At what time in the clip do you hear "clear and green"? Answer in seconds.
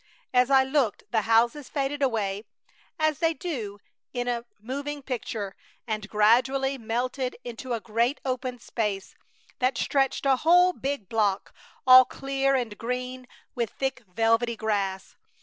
12.05-13.27